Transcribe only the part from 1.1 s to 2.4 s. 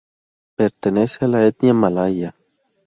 a la etnia malaya.